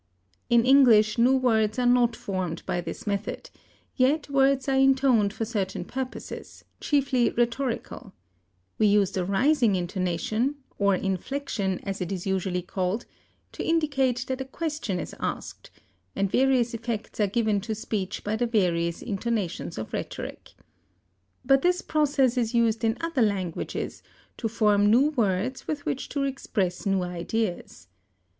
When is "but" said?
21.45-21.61